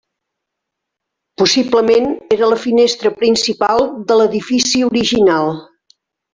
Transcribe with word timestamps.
Possiblement 1.41 2.09
era 2.37 2.49
la 2.55 2.59
finestra 2.63 3.13
principal 3.21 3.87
de 4.13 4.21
l’edifici 4.21 4.85
original. 4.91 5.57